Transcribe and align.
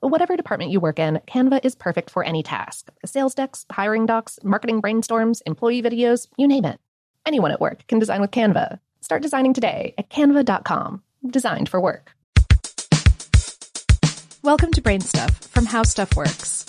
Whatever 0.00 0.36
department 0.36 0.70
you 0.70 0.80
work 0.80 0.98
in, 0.98 1.20
Canva 1.26 1.64
is 1.64 1.74
perfect 1.74 2.10
for 2.10 2.22
any 2.22 2.42
task 2.42 2.90
sales 3.04 3.34
decks, 3.34 3.64
hiring 3.70 4.04
docs, 4.04 4.38
marketing 4.44 4.82
brainstorms, 4.82 5.40
employee 5.46 5.82
videos, 5.82 6.28
you 6.36 6.46
name 6.46 6.66
it. 6.66 6.78
Anyone 7.24 7.50
at 7.50 7.60
work 7.60 7.86
can 7.86 7.98
design 7.98 8.20
with 8.20 8.30
Canva. 8.30 8.78
Start 9.00 9.22
designing 9.22 9.54
today 9.54 9.94
at 9.96 10.10
canva.com. 10.10 11.02
Designed 11.26 11.68
for 11.68 11.80
work. 11.80 12.12
Welcome 14.42 14.70
to 14.72 14.82
Brain 14.82 15.00
Stuff 15.00 15.30
from 15.46 15.64
How 15.64 15.82
Stuff 15.82 16.14
Works. 16.14 16.66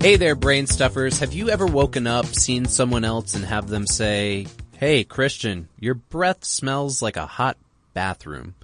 Hey 0.00 0.16
there, 0.16 0.36
brain 0.36 0.68
stuffers. 0.68 1.18
Have 1.18 1.32
you 1.32 1.50
ever 1.50 1.66
woken 1.66 2.06
up, 2.06 2.26
seen 2.26 2.66
someone 2.66 3.04
else, 3.04 3.34
and 3.34 3.44
have 3.44 3.68
them 3.68 3.86
say, 3.86 4.46
Hey, 4.76 5.02
Christian, 5.02 5.68
your 5.80 5.94
breath 5.94 6.44
smells 6.44 7.02
like 7.02 7.16
a 7.16 7.26
hot 7.26 7.56
bathroom? 7.92 8.54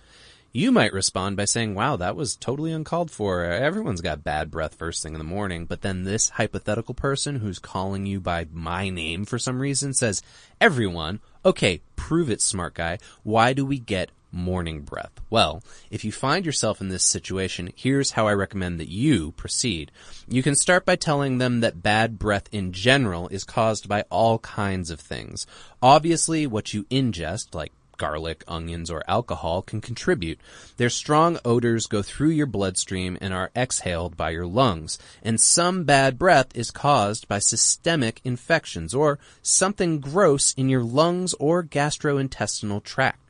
You 0.56 0.70
might 0.70 0.92
respond 0.92 1.36
by 1.36 1.46
saying, 1.46 1.74
wow, 1.74 1.96
that 1.96 2.14
was 2.14 2.36
totally 2.36 2.70
uncalled 2.70 3.10
for. 3.10 3.42
Everyone's 3.42 4.00
got 4.00 4.22
bad 4.22 4.52
breath 4.52 4.76
first 4.76 5.02
thing 5.02 5.12
in 5.12 5.18
the 5.18 5.24
morning. 5.24 5.66
But 5.66 5.80
then 5.80 6.04
this 6.04 6.28
hypothetical 6.28 6.94
person 6.94 7.40
who's 7.40 7.58
calling 7.58 8.06
you 8.06 8.20
by 8.20 8.46
my 8.52 8.88
name 8.88 9.24
for 9.24 9.36
some 9.36 9.58
reason 9.58 9.94
says, 9.94 10.22
everyone, 10.60 11.18
okay, 11.44 11.80
prove 11.96 12.30
it, 12.30 12.40
smart 12.40 12.74
guy. 12.74 12.98
Why 13.24 13.52
do 13.52 13.66
we 13.66 13.80
get 13.80 14.12
morning 14.30 14.82
breath? 14.82 15.10
Well, 15.28 15.60
if 15.90 16.04
you 16.04 16.12
find 16.12 16.46
yourself 16.46 16.80
in 16.80 16.88
this 16.88 17.02
situation, 17.02 17.72
here's 17.74 18.12
how 18.12 18.28
I 18.28 18.34
recommend 18.34 18.78
that 18.78 18.88
you 18.88 19.32
proceed. 19.32 19.90
You 20.28 20.44
can 20.44 20.54
start 20.54 20.86
by 20.86 20.94
telling 20.94 21.38
them 21.38 21.62
that 21.62 21.82
bad 21.82 22.16
breath 22.16 22.48
in 22.52 22.70
general 22.70 23.26
is 23.26 23.42
caused 23.42 23.88
by 23.88 24.04
all 24.08 24.38
kinds 24.38 24.92
of 24.92 25.00
things. 25.00 25.48
Obviously, 25.82 26.46
what 26.46 26.72
you 26.72 26.84
ingest, 26.84 27.56
like 27.56 27.72
garlic, 27.96 28.44
onions, 28.46 28.90
or 28.90 29.02
alcohol 29.08 29.62
can 29.62 29.80
contribute. 29.80 30.40
Their 30.76 30.90
strong 30.90 31.38
odors 31.44 31.86
go 31.86 32.02
through 32.02 32.30
your 32.30 32.46
bloodstream 32.46 33.18
and 33.20 33.32
are 33.32 33.50
exhaled 33.54 34.16
by 34.16 34.30
your 34.30 34.46
lungs. 34.46 34.98
And 35.22 35.40
some 35.40 35.84
bad 35.84 36.18
breath 36.18 36.48
is 36.54 36.70
caused 36.70 37.28
by 37.28 37.38
systemic 37.38 38.20
infections 38.24 38.94
or 38.94 39.18
something 39.42 40.00
gross 40.00 40.52
in 40.54 40.68
your 40.68 40.82
lungs 40.82 41.34
or 41.34 41.62
gastrointestinal 41.62 42.82
tract. 42.82 43.20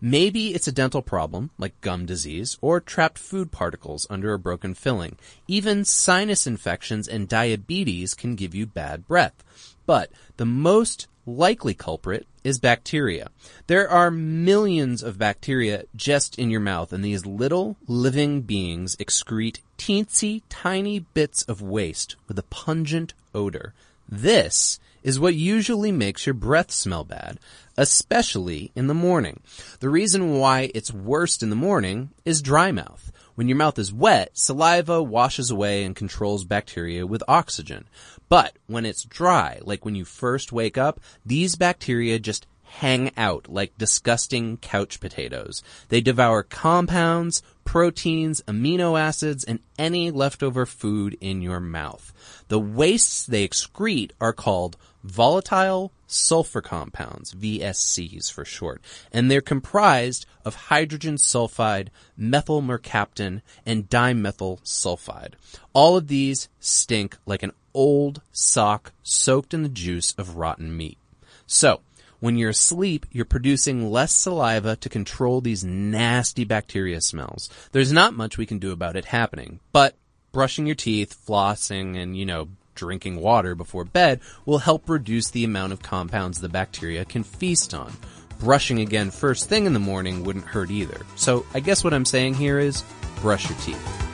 Maybe 0.00 0.54
it's 0.54 0.68
a 0.68 0.72
dental 0.72 1.00
problem, 1.00 1.50
like 1.56 1.80
gum 1.80 2.04
disease, 2.04 2.58
or 2.60 2.78
trapped 2.78 3.18
food 3.18 3.50
particles 3.50 4.06
under 4.10 4.34
a 4.34 4.38
broken 4.38 4.74
filling. 4.74 5.16
Even 5.48 5.86
sinus 5.86 6.46
infections 6.46 7.08
and 7.08 7.26
diabetes 7.26 8.12
can 8.12 8.34
give 8.34 8.54
you 8.54 8.66
bad 8.66 9.06
breath. 9.06 9.42
But 9.86 10.10
the 10.36 10.44
most 10.44 11.06
likely 11.26 11.74
culprit 11.74 12.26
is 12.42 12.58
bacteria. 12.58 13.28
There 13.66 13.88
are 13.88 14.10
millions 14.10 15.02
of 15.02 15.18
bacteria 15.18 15.84
just 15.96 16.38
in 16.38 16.50
your 16.50 16.60
mouth, 16.60 16.92
and 16.92 17.04
these 17.04 17.26
little 17.26 17.76
living 17.86 18.42
beings 18.42 18.96
excrete 18.96 19.60
teensy 19.78 20.42
tiny 20.48 21.00
bits 21.00 21.42
of 21.42 21.62
waste 21.62 22.16
with 22.28 22.38
a 22.38 22.44
pungent 22.44 23.14
odor. 23.34 23.74
This 24.08 24.78
is 25.02 25.20
what 25.20 25.34
usually 25.34 25.92
makes 25.92 26.26
your 26.26 26.34
breath 26.34 26.70
smell 26.70 27.04
bad, 27.04 27.38
especially 27.76 28.72
in 28.74 28.86
the 28.86 28.94
morning. 28.94 29.40
The 29.80 29.88
reason 29.88 30.38
why 30.38 30.70
it's 30.74 30.92
worst 30.92 31.42
in 31.42 31.50
the 31.50 31.56
morning 31.56 32.10
is 32.24 32.42
dry 32.42 32.72
mouth. 32.72 33.12
When 33.34 33.48
your 33.48 33.56
mouth 33.56 33.78
is 33.80 33.92
wet, 33.92 34.30
saliva 34.34 35.02
washes 35.02 35.50
away 35.50 35.82
and 35.82 35.96
controls 35.96 36.44
bacteria 36.44 37.04
with 37.04 37.22
oxygen. 37.26 37.86
But 38.28 38.56
when 38.66 38.86
it's 38.86 39.04
dry, 39.04 39.58
like 39.62 39.84
when 39.84 39.96
you 39.96 40.04
first 40.04 40.52
wake 40.52 40.78
up, 40.78 41.00
these 41.26 41.56
bacteria 41.56 42.20
just 42.20 42.46
hang 42.62 43.10
out 43.16 43.48
like 43.48 43.76
disgusting 43.78 44.56
couch 44.58 45.00
potatoes. 45.00 45.62
They 45.88 46.00
devour 46.00 46.42
compounds, 46.42 47.42
proteins, 47.64 48.42
amino 48.46 48.98
acids, 48.98 49.44
and 49.44 49.58
any 49.78 50.10
leftover 50.10 50.66
food 50.66 51.16
in 51.20 51.42
your 51.42 51.60
mouth. 51.60 52.12
The 52.48 52.60
wastes 52.60 53.26
they 53.26 53.46
excrete 53.46 54.12
are 54.20 54.32
called 54.32 54.76
volatile 55.02 55.92
sulfur 56.06 56.60
compounds, 56.60 57.34
VSCs 57.34 58.32
for 58.32 58.44
short, 58.44 58.80
and 59.12 59.30
they're 59.30 59.40
comprised 59.40 60.26
of 60.44 60.54
hydrogen 60.54 61.16
sulfide, 61.16 61.88
methyl 62.16 62.62
mercaptan, 62.62 63.42
and 63.66 63.88
dimethyl 63.88 64.62
sulfide. 64.62 65.34
All 65.72 65.96
of 65.96 66.08
these 66.08 66.48
stink 66.60 67.16
like 67.26 67.42
an 67.42 67.52
old 67.74 68.22
sock 68.32 68.92
soaked 69.02 69.52
in 69.52 69.62
the 69.62 69.68
juice 69.68 70.14
of 70.16 70.36
rotten 70.36 70.76
meat. 70.76 70.98
So, 71.46 71.80
when 72.24 72.38
you're 72.38 72.48
asleep, 72.48 73.04
you're 73.12 73.26
producing 73.26 73.90
less 73.90 74.10
saliva 74.10 74.76
to 74.76 74.88
control 74.88 75.42
these 75.42 75.62
nasty 75.62 76.42
bacteria 76.42 76.98
smells. 77.02 77.50
There's 77.72 77.92
not 77.92 78.14
much 78.14 78.38
we 78.38 78.46
can 78.46 78.58
do 78.58 78.72
about 78.72 78.96
it 78.96 79.04
happening, 79.04 79.60
but 79.72 79.94
brushing 80.32 80.64
your 80.64 80.74
teeth, 80.74 81.14
flossing, 81.28 82.02
and, 82.02 82.16
you 82.16 82.24
know, 82.24 82.48
drinking 82.74 83.16
water 83.16 83.54
before 83.54 83.84
bed 83.84 84.20
will 84.46 84.56
help 84.56 84.88
reduce 84.88 85.30
the 85.30 85.44
amount 85.44 85.74
of 85.74 85.82
compounds 85.82 86.40
the 86.40 86.48
bacteria 86.48 87.04
can 87.04 87.24
feast 87.24 87.74
on. 87.74 87.92
Brushing 88.40 88.80
again 88.80 89.10
first 89.10 89.50
thing 89.50 89.66
in 89.66 89.74
the 89.74 89.78
morning 89.78 90.24
wouldn't 90.24 90.46
hurt 90.46 90.70
either. 90.70 91.02
So 91.16 91.44
I 91.52 91.60
guess 91.60 91.84
what 91.84 91.92
I'm 91.92 92.06
saying 92.06 92.34
here 92.34 92.58
is 92.58 92.82
brush 93.20 93.50
your 93.50 93.58
teeth. 93.58 94.13